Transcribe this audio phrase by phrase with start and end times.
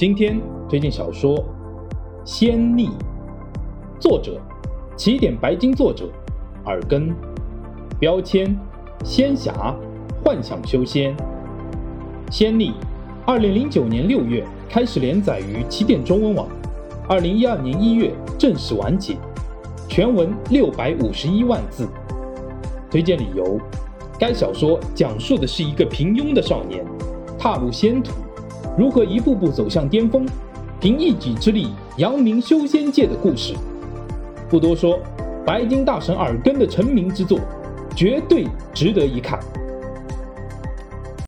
[0.00, 1.36] 今天推荐小说
[2.24, 2.86] 《仙逆》，
[3.98, 4.40] 作者
[4.96, 6.10] 起点白金，作者
[6.64, 7.14] 耳根，
[7.98, 8.58] 标签
[9.04, 9.76] 仙侠
[10.24, 11.14] 幻想修仙。
[12.30, 12.70] 《仙逆》
[13.26, 16.48] 二零零九年六月开始连载于起点中文网，
[17.06, 19.18] 二零一二年一月正式完结，
[19.86, 21.86] 全文六百五十一万字。
[22.90, 23.60] 推荐理由：
[24.18, 26.82] 该小说讲述的是一个平庸的少年
[27.38, 28.12] 踏入仙途。
[28.76, 30.24] 如何一步步走向巅峰，
[30.80, 33.54] 凭一己之力扬名修仙界的故事。
[34.48, 34.98] 不多说，
[35.44, 37.38] 白金大神耳根的成名之作，
[37.94, 39.38] 绝对值得一看。